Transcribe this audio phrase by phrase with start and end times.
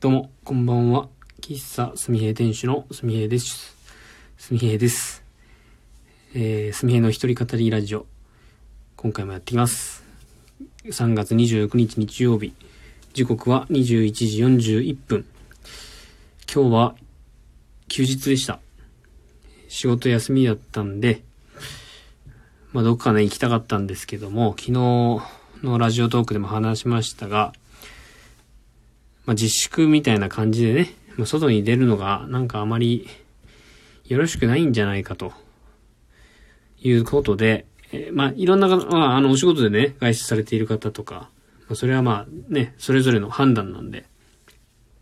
[0.00, 1.10] どうも、こんばんは。
[1.42, 3.76] 喫茶すみへい店主のすみへいです。
[4.38, 5.22] すみへいです。
[6.34, 8.06] えー、すみへいの一人語りラジオ。
[8.96, 10.02] 今回もやっていきます。
[10.86, 12.54] 3月29日日曜日。
[13.12, 15.26] 時刻は21時41分。
[16.50, 16.94] 今日は
[17.88, 18.58] 休日でした。
[19.68, 21.20] 仕事休みだったんで、
[22.72, 25.20] まあ、どっかね、行きたかったんですけども、昨日の
[25.76, 27.52] ラジオトークでも話しましたが、
[29.26, 33.08] まあ、自粛みたいな感じでね、まあ、外に出るのがなんかあまり
[34.04, 35.32] よろしくないんじゃないかと
[36.82, 41.30] いうことで、えーまあ、いろんな方、まあ、あの、お仕事でね、外出されている方とか、
[41.68, 44.06] まあ、それはまあね、それぞれの判断なんで、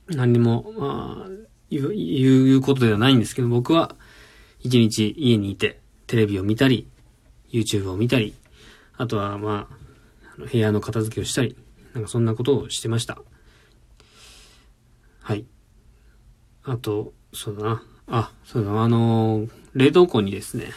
[0.09, 1.31] 何にも、まあ、
[1.71, 3.95] 言う、言うことではないんですけど、僕は
[4.61, 6.89] 一日家にいて、テレビを見たり、
[7.51, 8.35] YouTube を見たり、
[8.97, 11.57] あとはまあ、部屋の片付けをしたり、
[11.95, 13.19] なんかそんなことをしてました。
[15.29, 15.45] はい。
[16.65, 17.83] あと、そうだな。
[18.07, 18.83] あ、そうだな。
[18.85, 20.71] あの冷凍庫にですね、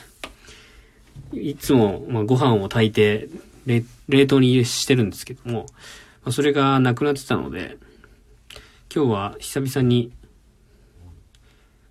[1.32, 3.30] いつも、まあ、ご飯を炊いて、
[3.66, 5.68] 冷凍にしてるんですけども、
[6.26, 7.78] まあ、それがなくなってたので、
[8.94, 10.12] 今日は久々に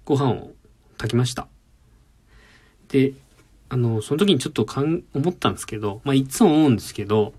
[0.04, 0.50] ご飯を
[0.98, 1.48] 炊きました。
[2.88, 3.14] で、
[3.70, 7.32] あの、その時にちょっとかん、思ったんですけど、まあ、いつも思うんですけど、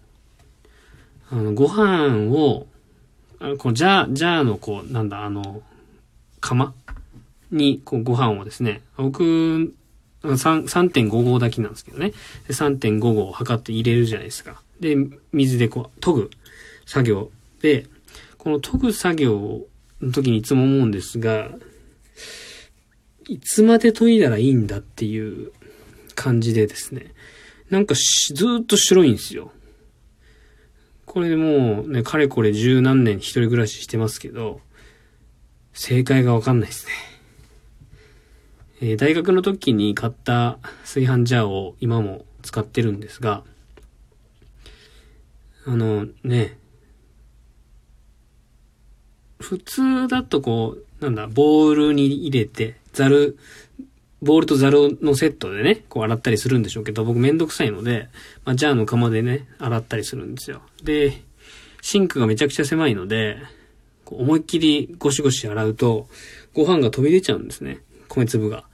[1.29, 2.65] あの、ご飯を、
[3.57, 5.61] こう、ジャー、ジャーのこう、なんだ、あの、
[6.39, 6.73] 釜？
[7.51, 9.73] に、こう、ご飯をですね、僕、
[10.23, 12.13] 3.5合炊きなんですけどね。
[12.47, 14.61] 3.5合を測って入れるじゃないですか。
[14.79, 14.95] で、
[15.33, 16.29] 水でこう、研ぐ
[16.85, 17.87] 作業で、
[18.37, 19.61] この研ぐ作業
[20.01, 21.49] の時にいつも思うんですが、
[23.27, 25.51] いつまで研いだらいいんだっていう
[26.15, 27.13] 感じでですね、
[27.69, 29.51] なんかしずっと白いんですよ。
[31.11, 34.61] これでもうね、かれこれ十何年一人暮らししてますけど、
[35.73, 36.93] 正解がわかんないですね。
[38.79, 43.43] えー大学の時に買った炊飯ジャーを今も使ってるんですが、
[45.65, 46.57] あのね、
[49.37, 53.37] 普通だとこう、なんだ、ボウルに入れて、ザル、
[54.21, 58.07] ボウルとザルのセットでね、こう洗ったりするんでしょうけど、僕めんどくさいので、
[58.45, 60.61] まあ、ジャーの釜でね、洗ったりするんですよ。
[60.83, 61.23] で、
[61.81, 63.37] シンクがめちゃくちゃ狭いので、
[64.05, 66.07] こう思いっきりゴシゴシ洗うと、
[66.53, 67.79] ご飯が飛び出ちゃうんですね。
[68.09, 68.65] 米粒が。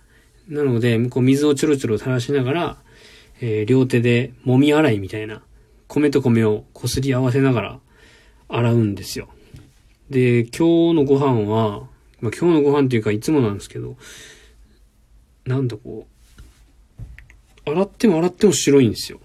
[0.49, 2.77] なので、こう水をちょろちょろ垂らしながら、
[3.39, 5.41] えー両手で揉み洗いみたいな、
[5.87, 7.79] 米と米をこすり合わせながら
[8.49, 9.29] 洗うんですよ。
[10.09, 11.87] で、今日のご飯は、
[12.19, 13.95] まあ、今日のご飯っていうかいつもなんですけど、
[15.47, 16.05] なんだこ
[17.65, 19.19] う、洗っても洗っても白いんですよ。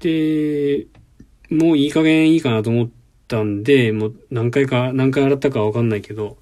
[0.00, 0.86] で、
[1.50, 2.88] もういい加減いいかなと思っ
[3.26, 6.36] たんで、もう何回か、何回洗ったかわかんないけど、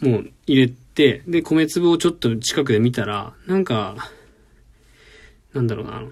[0.00, 3.96] もう入れて、で、米粒をちょっと近くで見たら、なんか、
[5.54, 6.02] なんだろうな、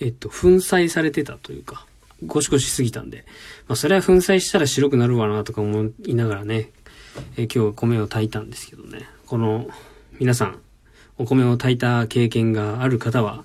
[0.00, 1.86] えっと、粉砕されてたというか、
[2.26, 3.24] ゴシゴシすぎたんで、
[3.68, 6.70] まあ、それは粉砕したら白くなるわなとか思いながらね、
[7.40, 9.66] え今日米を炊いたんですけどね、この、
[10.18, 10.58] 皆さん、
[11.16, 13.44] お米を炊いた経験がある方は、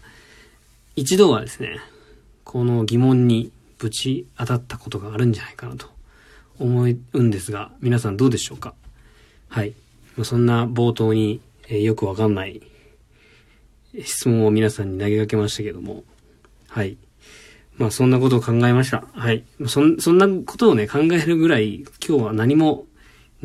[0.97, 1.79] 一度はですね、
[2.43, 5.87] この疑問にぶち当たったことがあるんじゃないかなと
[6.59, 8.73] 思うんですが、皆さんどうでしょうか？
[9.47, 9.73] はい。
[10.23, 11.39] そんな冒頭に、
[11.69, 12.61] えよくわかんない
[14.03, 16.03] 質問を皆さんに投げかけましたけども、
[16.67, 16.97] はい。
[17.77, 19.05] まあそんなことを考えました。
[19.13, 19.45] はい。
[19.67, 22.85] そんそんなことをね、考えるぐらい今日は何も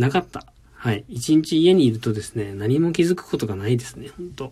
[0.01, 0.47] なかった。
[0.73, 1.05] はい。
[1.09, 4.45] 一日家にいるとですね、何も気づくことがないですね、本当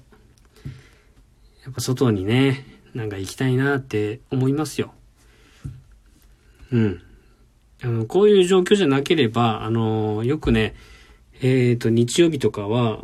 [1.64, 4.92] やっぱ外にね、なんか行きたいなって思いますよ。
[6.70, 7.02] うん。
[7.82, 10.74] あの、こういう状況じゃなければ、あの、よくね、
[11.40, 13.02] えっ、と、日曜日とかは、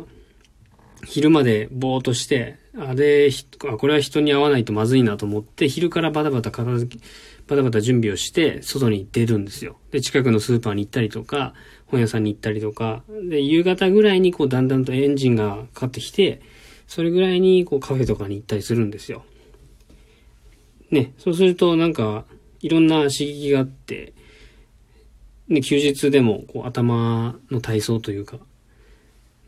[1.03, 3.29] 昼までぼーっとして、あれ、
[3.77, 7.03] これは人に会わないとまずいなと思って、昼からバタバタ片付け、
[7.47, 9.77] バタバタ準備をして、外に出るんですよ。
[9.91, 11.53] で、近くのスーパーに行ったりとか、
[11.85, 16.41] 本屋さんに行ったりとか、で、夕方ぐらいにこう、だんだんとエンジンがかかってきて、
[16.87, 19.23] それぐらいにこう、カフェとかに行ったりするんですよ。
[20.91, 22.25] ね、そうするとなんか、
[22.61, 24.13] いろんな刺激があって、
[25.47, 28.39] ね、休日でもこう頭の体操というか、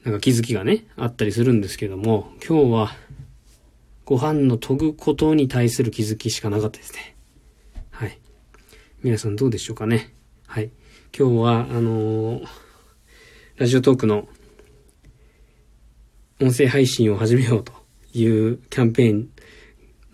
[0.07, 2.95] なんか気づきがね、あったりするんですけども、今日は
[4.05, 7.17] ご飯の研ぐことに対する気づきしかなかったですね。
[7.91, 8.17] はい。
[9.03, 10.13] 皆さんどうでしょうかね。
[10.45, 10.71] はい。
[11.13, 12.45] 今日は、あのー
[13.57, 14.29] ラジオトークの
[16.39, 17.73] 音声配信を始めようと
[18.13, 19.29] いうキャンペーン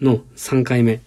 [0.02, 1.02] の3回目。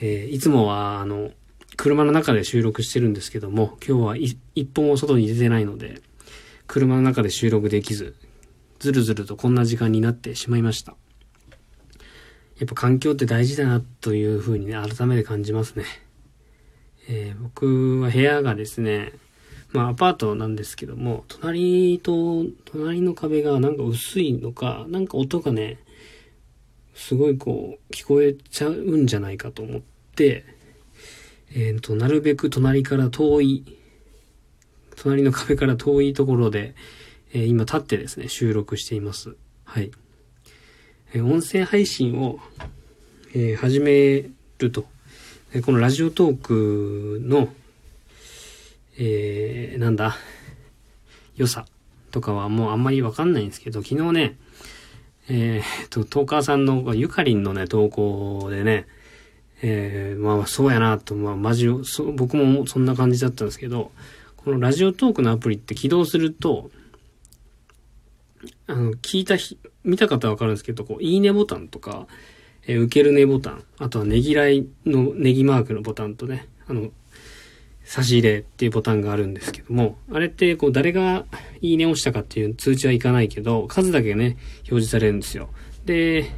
[0.00, 1.32] えーいつもは、あの、
[1.76, 6.00] 車の中で収録してるんですけども、今日は一本も外に出てないので、
[6.66, 8.14] 車の中で収録できず、
[8.78, 10.96] ずるずるとこんな時間になってしまいました。
[12.58, 15.84] やっぱ環境って大事だなというふうにね、改めて感じますね。
[17.08, 19.12] えー、僕は部屋がですね、
[19.72, 25.78] まあアパートなんですけども、隣と、隣の壁がなんか薄いのか、なんか音がね、
[26.94, 29.82] すごいこう、聞こえちゃうんじゃないかと思っ
[30.14, 30.44] て、
[31.50, 33.64] えっ、ー、と、なるべく隣から遠い、
[34.96, 36.74] 隣の壁から遠いところで、
[37.32, 39.36] えー、今立ってですね、収録しています。
[39.64, 39.90] はい。
[41.12, 42.38] えー、音声配信を、
[43.36, 44.24] え始め
[44.58, 44.86] ると、
[45.52, 47.48] えこのラジオトークの、
[48.96, 50.16] えー、なんだ、
[51.36, 51.66] 良さ
[52.12, 54.36] とかはもうあんまりわかんないんですけど、昨日ね、
[55.28, 58.86] えー、と、トーカーさんのゆかりんのね、投稿でね、
[59.62, 63.90] えー、まあそうやなと、まあマジそ、僕もそんな感じだったんですけど、
[64.44, 66.70] このラジオトークのアプリって起動すると、
[68.66, 72.06] あの、聞いた日、見た方はわかるんですけど、こう、いいねボタンとか、
[72.66, 76.90] えー、受けるねボタン、あとはねぎらいのネギマークのボタンとね、あの、
[77.84, 81.24] 差し入れっていうボタンがあるんですけども、あれってこう誰が
[81.62, 85.48] いいねをしたかっていう通知はいかないけど、数だけね、表示されるんですよ。
[85.86, 86.30] で、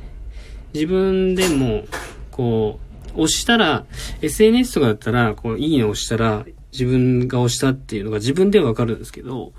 [0.74, 1.84] 自分でも、
[2.30, 2.78] こ
[3.16, 3.84] う、押したら、
[4.22, 6.44] SNS とかだったら、こう、いいねを押したら、
[6.78, 9.52] 自分が押したっていうのが自分ではわかるんですけど、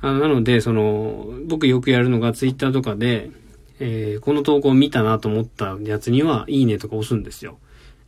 [0.00, 3.30] あなので、その、僕よくやるのが Twitter とかで、
[3.80, 7.58] えー、この投稿を見たなと思ったやつには、いいねとか押すんですよ。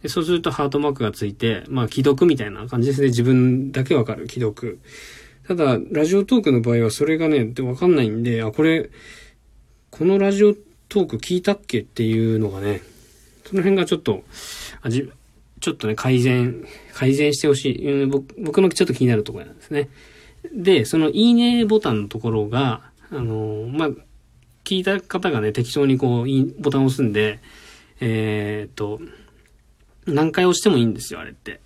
[0.03, 3.09] でそうするとハートマークがついて、まあ、既読みたいな感じですね。
[3.09, 4.79] 自分だけわかる、既読。
[5.49, 8.91] ただ、ラジオトークの場合はそれがね、わかんないんで、あ、これ、
[9.91, 10.55] このラジオ
[10.89, 12.83] トーク聞いたっけっていうのがね、
[13.45, 14.25] その辺がちょっと、
[14.83, 15.11] あじ
[15.67, 16.65] ちょっとね、改善、
[16.95, 18.07] 改善してほしい。
[18.07, 19.89] 僕僕のちょっと気になるところなんですね。
[20.55, 23.89] で、そのいいねボタンのところが、あのまあ、
[24.63, 27.41] 聞いた方がね、適当にこう、いいボタンを押すんで、
[27.99, 29.01] えー、っと、
[30.07, 31.61] 何回押してもいいんですよ、あれって。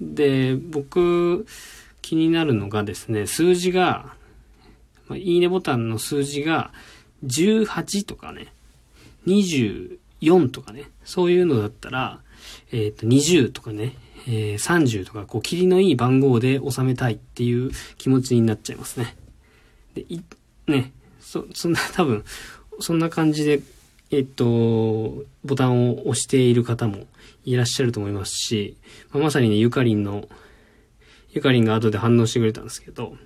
[0.00, 1.44] で、僕、
[2.02, 4.14] 気になるのがですね、数字が、
[5.08, 6.70] ま、いいねボタンの数字が
[7.24, 8.52] 18とかね、
[10.20, 12.20] 4とかね、そういうのだったら、
[12.72, 13.96] えっ、ー、と、20とかね、
[14.26, 19.16] えー、30とか、こう、霧のいい番号で収めたいっていう気持ちになっちゃいますね。
[19.94, 20.20] で、い、
[20.66, 22.24] ね、そ、そんな、 多分、
[22.80, 23.62] そんな感じで、
[24.10, 27.06] えっ、と、ボタンを押している方も
[27.44, 28.76] いらっしゃると思いますし、
[29.12, 30.28] まあ、まさにね、ゆかりんの、
[31.32, 33.16] ゆかりんが後で反応してくれたんですけど、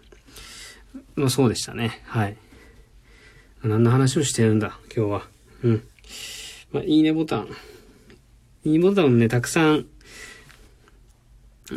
[1.17, 2.03] まあそうでしたね。
[2.07, 2.37] はい。
[3.63, 5.29] 何の話をしてるんだ、今日は。
[5.63, 5.83] うん。
[6.75, 7.49] まあ、いいねボタン。
[8.65, 9.87] いいボタンをね、たくさん、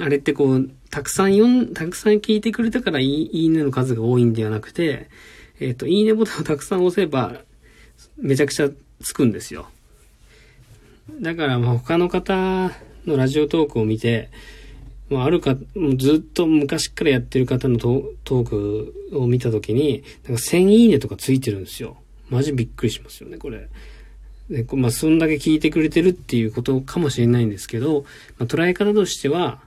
[0.01, 5.11] あれってこう、たくさん読ん、たくさん聞いてくれたからいい、いいねの数が多いんではなくて、
[5.59, 7.41] えっ、ー、と、いいねボタンをたくさん押せば、
[8.17, 8.69] めちゃくちゃ
[9.03, 9.67] つくんですよ。
[11.21, 12.71] だからまあ他の方
[13.05, 14.31] のラジオトークを見て、
[15.11, 21.97] まあ、あるか、もうずっと昔からやってる方のトークを見たときに、なんか1000いいねとかついてるんですよ。
[22.29, 23.69] マジびっくりしますよね、これ。
[24.49, 28.05] でまあ、そんだけ聞いてくれてるっていうことかもしれないんですけど、
[28.37, 29.59] まあ、捉え方としては、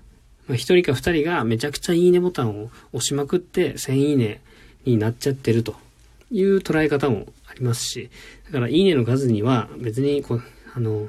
[0.49, 4.41] まあ、1人か2人がめちゃくちゃいいねボタンを押しまくって1000いいね
[4.87, 5.75] になっちゃってると
[6.31, 8.11] いう捉え方もありますし、
[8.47, 10.41] だからいいねの数には別にこ、
[10.75, 11.09] あの、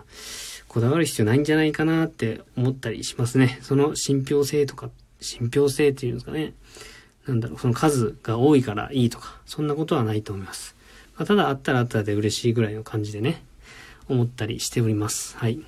[0.68, 3.60] こだわる必要ないんじゃないかなって思ったりしますね。
[3.62, 6.54] その信憑性とか、信憑性っていうんですかね。
[7.28, 10.76] なんだろう、その数が多いからいいとか、そんなことはないと思います。
[11.18, 13.44] まあ、ただあったらあったで嬉しいぐらいの感じでね、
[14.12, 15.38] 思ったりしております。
[15.38, 15.60] はい。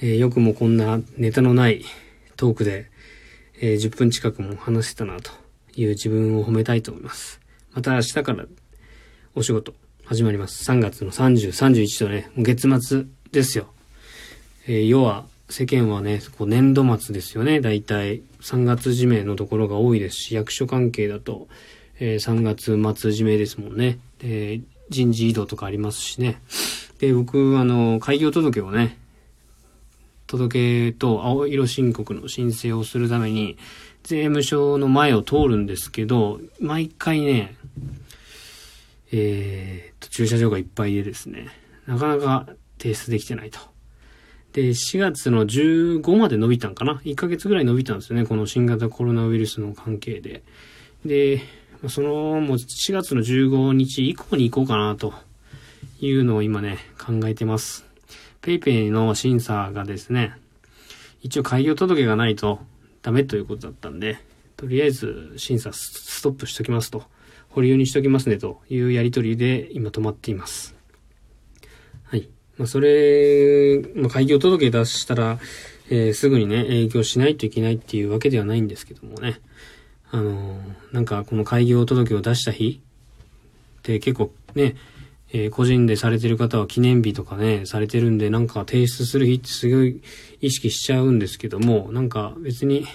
[0.00, 1.84] えー、よくもこんなネタのない
[2.36, 2.90] トークで、
[3.60, 5.30] えー、10分近くも話せたなと
[5.76, 7.40] いう自分を褒めたいと思います。
[7.72, 8.44] また明日から
[9.34, 10.70] お仕事始まります。
[10.70, 13.68] 3月の30、31とね、月末ですよ。
[14.66, 17.60] えー、要は、世間はね、こう年度末ですよね。
[17.60, 21.48] だいたい3月締めのところが多いですし、役所関係だと、
[22.00, 23.98] えー、3月末締めですもんね。
[24.18, 24.60] で、
[24.94, 26.40] 人事異動とかありますしね。
[26.98, 28.98] で、僕、あの、開業届をね、
[30.26, 33.58] 届けと青色申告の申請をするために、
[34.04, 37.56] 税務署の前を通るんですけど、毎回ね、
[39.12, 41.48] えー、と、駐車場がいっぱいでですね、
[41.86, 42.46] なかなか
[42.78, 43.58] 提出できてないと。
[44.52, 48.24] で、4月の15まで伸びたんかな ?1 ヶ月ぐらい伸びたんですよね。
[48.24, 50.42] この新型コロナウイルスの関係で。
[51.04, 51.42] で、
[51.88, 55.14] その、もう4月の15日以降に行こうかなと
[56.00, 57.84] いうのを今ね、考えてます。
[58.42, 60.34] PayPay の審査がですね、
[61.22, 62.60] 一応開業届がないと
[63.02, 64.18] ダメということだったんで、
[64.56, 67.04] とりあえず審査ストップしときますと、
[67.48, 70.74] 保留にしときますねというやりとりで今止まっています。
[72.04, 72.28] はい。
[72.58, 75.38] まあ、それ、まあ、開業届出したら、
[75.90, 79.40] えー、すぐにね、営業しないといけないっていうわけではないんですけどもね。
[80.10, 80.58] あの、
[80.92, 82.80] なんかこの開業届を出した日
[83.78, 84.76] って結構ね、
[85.32, 90.00] えー、個人でされてる方は記念日とかね、されてるんで、なんか提出する日ってすごい
[90.40, 92.86] 意識しちゃうんですけども、なんか別に、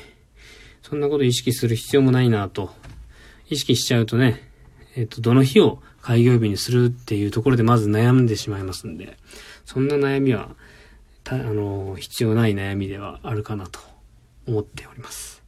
[0.82, 2.72] そんなこと意識する必要もないなと。
[3.50, 4.48] 意識しちゃうとね、
[4.96, 9.18] えっ、ー、と、どの日を開業日にするっていうところでまず悩んでしまいますんで、
[9.66, 10.56] そんな悩みは、
[11.25, 13.80] あの、必要ない悩みではあるかなと
[14.48, 15.38] 思っております。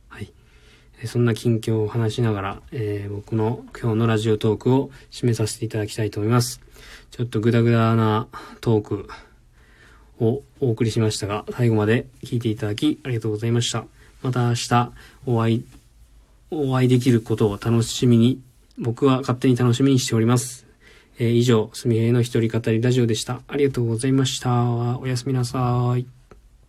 [1.06, 6.62] そんな近況を話しながら、えー、僕の今日のラジオトークを締めさせていただきたいと思います。
[7.12, 8.28] ちょっとグダグダな
[8.62, 9.10] トーク
[10.20, 13.86] をお送りしましたが、最後まで聞いていただきありがとうございました。
[14.22, 14.92] また明日
[15.26, 15.66] お会い、
[16.52, 18.40] お会いできることを楽しみに、
[18.78, 20.66] 僕は勝手に楽しみにしております。
[21.20, 23.42] えー、以上、すみへいの一人語りラジオでした。
[23.48, 24.98] ありがとうございました。
[24.98, 26.21] おやすみなさい。